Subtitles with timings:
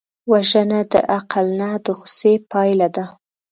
[0.31, 3.05] وژنه د عقل نه، د غصې پایله ده